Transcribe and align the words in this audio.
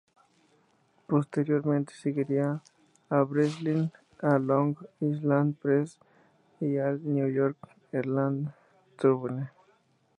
Posteriormente 1.05 1.93
seguiría 1.93 2.63
a 3.07 3.21
Breslin 3.21 3.91
al 4.23 4.47
"Long 4.47 4.75
Island 4.99 5.57
Press" 5.61 5.99
y 6.59 6.79
al 6.79 6.99
"New 7.03 7.27
York 7.29 7.57
Herald 7.91 8.51
Tribune". 8.97 9.51